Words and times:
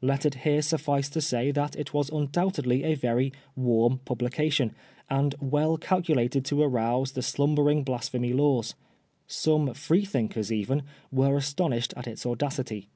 Let 0.00 0.24
it 0.24 0.36
here 0.36 0.62
suffice 0.62 1.10
to 1.10 1.20
say 1.20 1.50
that 1.50 1.76
it 1.76 1.92
was 1.92 2.08
undoubtedly 2.08 2.84
a 2.84 2.94
very" 2.94 3.34
warm" 3.54 4.00
publi 4.06 4.30
dation, 4.30 4.70
and 5.10 5.34
well 5.42 5.76
calculated 5.76 6.42
to 6.46 6.62
arouse 6.62 7.12
the 7.12 7.20
slumbering 7.20 7.82
Blasphemy 7.84 8.32
Laws. 8.32 8.74
Some 9.26 9.74
Freethinkers 9.74 10.50
even 10.50 10.84
were 11.12 11.36
astonished 11.36 11.92
at 11.98 12.06
its 12.08 12.24
audacity. 12.24 12.88